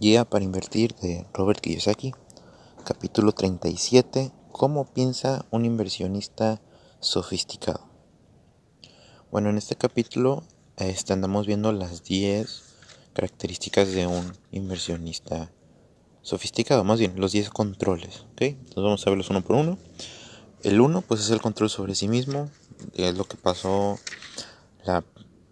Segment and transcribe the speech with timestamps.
[0.00, 2.14] Guía para invertir de Robert Kiyosaki,
[2.86, 6.62] capítulo 37, ¿Cómo piensa un inversionista
[7.00, 7.86] sofisticado?
[9.30, 10.42] Bueno, en este capítulo
[10.78, 12.62] este, andamos viendo las 10
[13.12, 15.52] características de un inversionista
[16.22, 18.40] sofisticado, más bien los 10 controles, ¿ok?
[18.40, 19.76] Entonces vamos a verlos uno por uno.
[20.62, 22.48] El 1 pues es el control sobre sí mismo,
[22.94, 23.98] es lo que pasó
[24.82, 25.04] la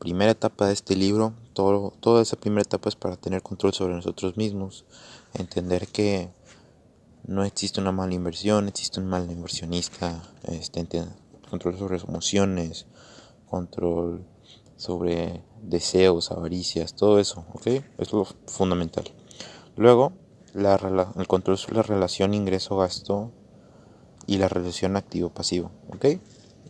[0.00, 3.94] primera etapa de este libro, todo, toda esa primera etapa es para tener control sobre
[3.94, 4.84] nosotros mismos,
[5.34, 6.30] entender que
[7.24, 10.84] no existe una mala inversión, existe un mal inversionista, este,
[11.48, 12.86] control sobre emociones,
[13.48, 14.24] control
[14.76, 17.66] sobre deseos, avaricias, todo eso, ¿ok?
[17.98, 19.04] Es lo fundamental.
[19.76, 20.12] Luego,
[20.54, 23.30] el control sobre la relación ingreso-gasto
[24.26, 26.06] y la relación activo-pasivo, ¿ok?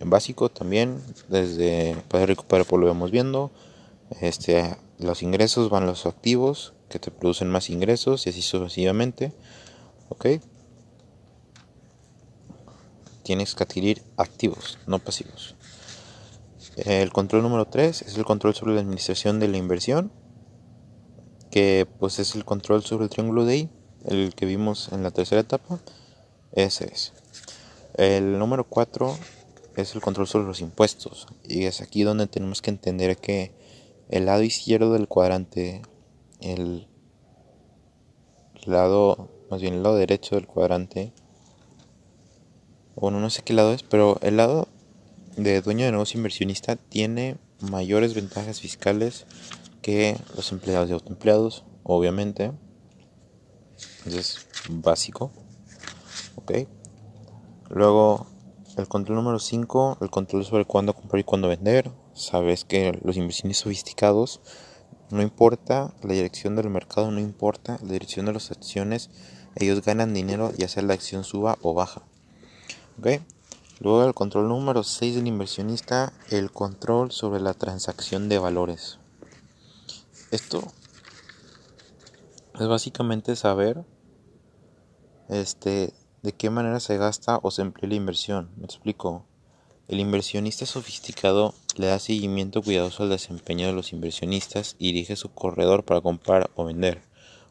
[0.00, 3.50] En básico también, desde Padre Rico Padre Pobre lo vamos viendo.
[4.22, 9.34] Este, los ingresos van los activos que te producen más ingresos y así sucesivamente.
[10.08, 10.26] ¿Ok?
[13.24, 15.54] Tienes que adquirir activos, no pasivos.
[16.76, 20.10] El control número 3 es el control sobre la administración de la inversión,
[21.50, 23.70] que pues es el control sobre el triángulo de I,
[24.06, 25.78] el que vimos en la tercera etapa.
[26.52, 27.12] Ese es.
[27.94, 29.14] El número 4
[29.76, 31.26] es el control sobre los impuestos.
[31.44, 33.52] Y es aquí donde tenemos que entender que
[34.08, 35.82] el lado izquierdo del cuadrante,
[36.40, 36.88] el
[38.64, 41.12] lado, más bien el lado derecho del cuadrante,
[42.96, 44.68] bueno, no sé qué lado es, pero el lado
[45.36, 49.26] de dueño de negocio inversionista tiene mayores ventajas fiscales
[49.80, 52.52] que los empleados y autoempleados, obviamente.
[54.06, 55.32] es básico.
[56.36, 56.52] Ok.
[57.70, 58.26] Luego
[58.80, 61.90] el control número 5, el control sobre cuándo comprar y cuándo vender.
[62.14, 64.40] Sabes que los inversionistas sofisticados,
[65.10, 69.10] no importa la dirección del mercado, no importa la dirección de las acciones,
[69.56, 72.02] ellos ganan dinero ya sea la acción suba o baja.
[72.98, 73.20] ¿Okay?
[73.80, 78.98] Luego el control número 6 del inversionista, el control sobre la transacción de valores.
[80.30, 80.62] Esto
[82.58, 83.84] es básicamente saber
[85.28, 85.92] este
[86.22, 88.50] ¿De qué manera se gasta o se emplea la inversión?
[88.58, 89.24] Me explico.
[89.88, 95.30] El inversionista sofisticado le da seguimiento cuidadoso al desempeño de los inversionistas y dirige su
[95.30, 97.00] corredor para comprar o vender.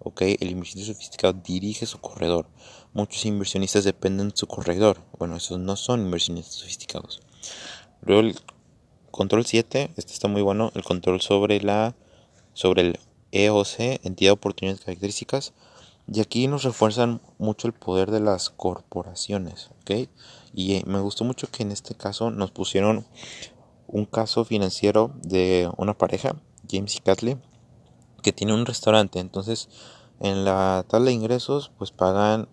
[0.00, 0.22] ¿Ok?
[0.22, 2.48] El inversionista sofisticado dirige su corredor.
[2.92, 5.00] Muchos inversionistas dependen de su corredor.
[5.16, 7.22] Bueno, esos no son inversionistas sofisticados.
[8.02, 8.36] Luego el
[9.12, 11.94] control 7, este está muy bueno, el control sobre la
[12.52, 12.98] sobre el
[13.30, 15.52] EOC, entidad de oportunidades características
[16.08, 20.08] y aquí nos refuerzan mucho el poder de las corporaciones, ¿ok?
[20.54, 23.06] Y eh, me gustó mucho que en este caso nos pusieron
[23.88, 26.36] un caso financiero de una pareja,
[26.70, 27.42] James y Kathleen,
[28.22, 29.18] que tiene un restaurante.
[29.18, 29.68] Entonces,
[30.20, 32.48] en la tabla de ingresos, pues pagan,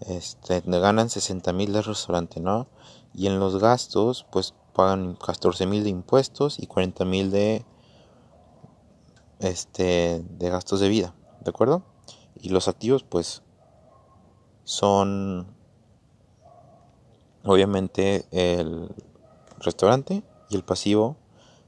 [0.00, 2.68] este, ganan 60 mil del restaurante, ¿no?
[3.14, 7.64] Y en los gastos, pues pagan 14 mil de impuestos y 40 mil de,
[9.40, 11.14] este, de gastos de vida,
[11.44, 11.93] ¿de acuerdo?
[12.44, 13.40] Y los activos pues
[14.64, 15.46] son
[17.42, 18.94] obviamente el
[19.60, 21.16] restaurante y el pasivo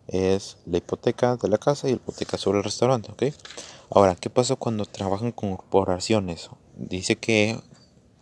[0.07, 3.35] es la hipoteca de la casa y la hipoteca sobre el restaurante, ¿ok?
[3.89, 6.51] Ahora, ¿qué pasa cuando trabajan con corporaciones?
[6.77, 7.59] Dice que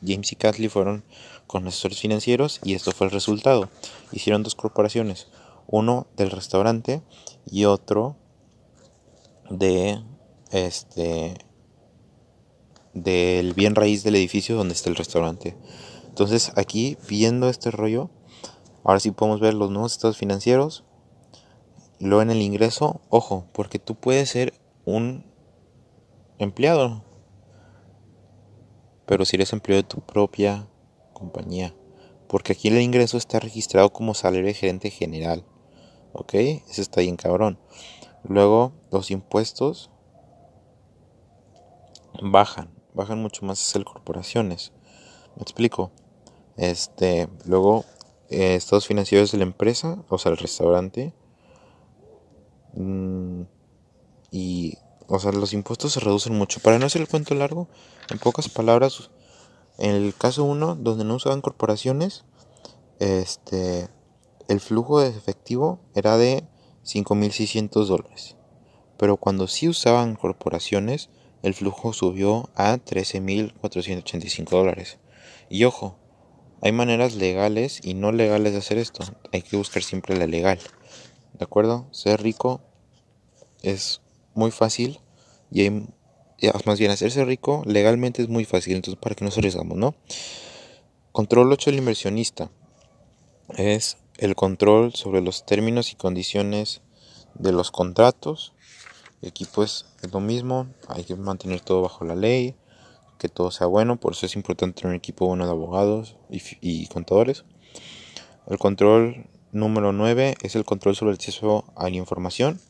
[0.06, 1.04] James y Kathleen fueron
[1.48, 3.68] con asesores financieros y esto fue el resultado.
[4.12, 5.26] Hicieron dos corporaciones,
[5.66, 7.02] uno del restaurante
[7.46, 8.14] y otro
[9.50, 10.00] de
[10.52, 11.43] este
[12.94, 15.56] del bien raíz del edificio donde está el restaurante.
[16.08, 18.08] Entonces aquí viendo este rollo,
[18.84, 20.84] ahora sí podemos ver los nuevos estados financieros.
[21.98, 25.24] Luego en el ingreso, ojo, porque tú puedes ser un
[26.38, 27.04] empleado,
[29.06, 30.68] pero si eres empleado de tu propia
[31.12, 31.74] compañía,
[32.28, 35.44] porque aquí el ingreso está registrado como salario de gerente general,
[36.12, 36.34] ¿ok?
[36.34, 37.58] Eso está bien cabrón.
[38.24, 39.90] Luego los impuestos
[42.22, 44.72] bajan, bajan mucho más hacer corporaciones.
[45.36, 45.90] Me explico.
[46.56, 47.84] Este, luego,
[48.30, 51.12] eh, estados financieros de la empresa, o sea, el restaurante.
[52.74, 53.42] Mm,
[54.30, 56.60] y, o sea, los impuestos se reducen mucho.
[56.60, 57.68] Para no hacer el cuento largo,
[58.10, 59.10] en pocas palabras,
[59.78, 62.24] en el caso 1, donde no usaban corporaciones,
[63.00, 63.88] este,
[64.48, 66.44] el flujo de efectivo era de
[66.84, 68.36] 5.600 dólares.
[68.96, 71.10] Pero cuando sí usaban corporaciones,
[71.44, 74.98] el flujo subió a 13.485 dólares.
[75.50, 75.98] Y ojo,
[76.62, 79.04] hay maneras legales y no legales de hacer esto.
[79.30, 80.58] Hay que buscar siempre la legal.
[81.34, 81.86] ¿De acuerdo?
[81.90, 82.62] Ser rico
[83.62, 84.00] es
[84.34, 85.00] muy fácil
[85.50, 85.68] y
[86.64, 89.94] más bien hacerse rico legalmente es muy fácil, entonces para que nos arriesgamos, ¿no?
[91.12, 92.50] Control 8 del inversionista
[93.56, 96.80] es el control sobre los términos y condiciones
[97.34, 98.54] de los contratos.
[99.26, 102.56] Aquí pues es lo mismo, hay que mantener todo bajo la ley,
[103.18, 106.86] que todo sea bueno, por eso es importante tener un equipo bueno de abogados y,
[106.88, 107.44] contadores.
[108.46, 112.60] El control número 9 es el control sobre el acceso a la información.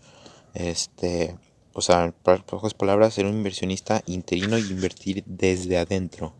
[0.54, 1.36] Este,
[1.72, 6.34] o sea, en pocas palabras, ser un inversionista interino y invertir desde adentro.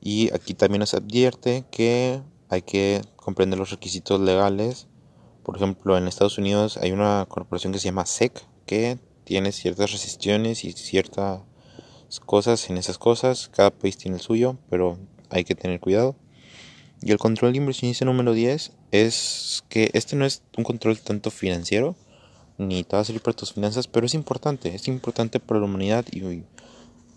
[0.00, 4.86] Y aquí también nos advierte que hay que comprender los requisitos legales.
[5.42, 8.98] Por ejemplo, en Estados Unidos hay una corporación que se llama SEC que
[9.28, 11.42] tiene ciertas restricciones y ciertas
[12.24, 13.50] cosas en esas cosas.
[13.54, 14.98] Cada país tiene el suyo, pero
[15.28, 16.16] hay que tener cuidado.
[17.02, 21.30] Y el control de inversionista número 10 es que este no es un control tanto
[21.30, 21.94] financiero,
[22.56, 25.66] ni te va a salir para tus finanzas, pero es importante, es importante para la
[25.66, 26.22] humanidad y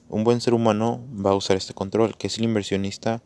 [0.10, 3.24] un buen ser humano va a usar este control, que es el inversionista.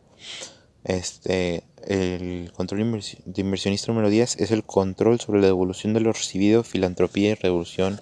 [0.84, 6.12] Este, el control de inversionista número 10 es el control sobre la devolución de lo
[6.12, 8.00] recibido, filantropía y revolución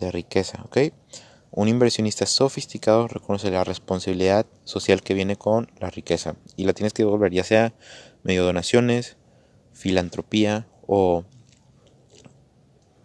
[0.00, 0.78] de riqueza, ¿ok?
[1.52, 6.92] Un inversionista sofisticado reconoce la responsabilidad social que viene con la riqueza y la tienes
[6.92, 7.74] que devolver, ya sea
[8.22, 9.16] medio donaciones,
[9.72, 11.24] filantropía o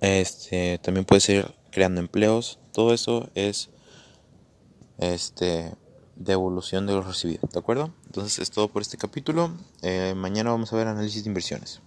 [0.01, 2.59] este también puede ser creando empleos.
[2.71, 3.69] Todo eso es
[4.99, 5.73] este
[6.15, 7.93] devolución de lo recibido, ¿de acuerdo?
[8.05, 9.51] Entonces es todo por este capítulo.
[9.81, 11.81] Eh, mañana vamos a ver análisis de inversiones.